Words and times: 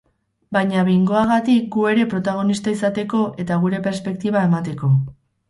Baina 0.55 0.85
behingoagatik 0.85 1.67
gu 1.75 1.83
ere 1.89 2.07
protagonista 2.15 2.73
izateko, 2.77 3.21
eta 3.45 3.61
gure 3.67 3.83
perspektiba 3.91 4.45
emateko. 4.53 4.93